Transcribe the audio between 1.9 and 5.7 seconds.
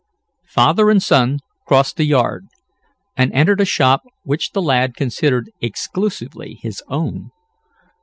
the yard, and entered a shop which the lad considered